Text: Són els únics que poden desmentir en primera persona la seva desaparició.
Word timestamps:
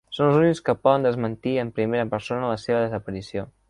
Són 0.17 0.27
els 0.29 0.37
únics 0.37 0.61
que 0.69 0.75
poden 0.87 1.05
desmentir 1.07 1.55
en 1.67 1.71
primera 1.79 2.11
persona 2.17 2.53
la 2.57 2.61
seva 2.67 2.85
desaparició. 2.87 3.51